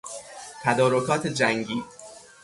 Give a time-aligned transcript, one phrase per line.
[0.63, 1.83] تدارکات جنگی